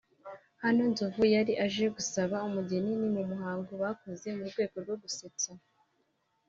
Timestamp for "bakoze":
3.83-4.27